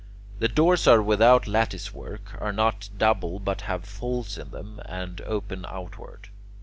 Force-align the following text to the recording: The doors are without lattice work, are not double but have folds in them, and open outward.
The 0.39 0.47
doors 0.47 0.87
are 0.87 0.99
without 0.99 1.47
lattice 1.47 1.93
work, 1.93 2.35
are 2.41 2.51
not 2.51 2.89
double 2.97 3.37
but 3.39 3.61
have 3.69 3.85
folds 3.85 4.35
in 4.35 4.49
them, 4.49 4.81
and 4.87 5.21
open 5.27 5.63
outward. 5.69 6.29